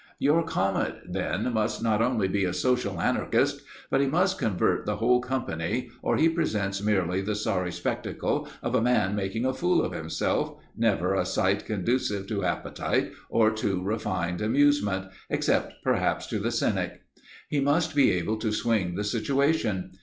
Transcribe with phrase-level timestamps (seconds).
[0.17, 3.61] Your comet, then, must not only be a social anarchist
[3.91, 8.73] but he must convert the whole company, or he presents merely the sorry spectacle of
[8.73, 13.83] a man making a fool of himself, never a sight conducive to appetite or to
[13.83, 17.03] refined amusement, except perhaps to the cynic.
[17.47, 19.91] He must be able to swing the situation.